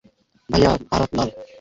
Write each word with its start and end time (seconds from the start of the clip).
ভাইয়া, 0.49 0.71
ভারত 0.91 1.11
লাল। 1.17 1.29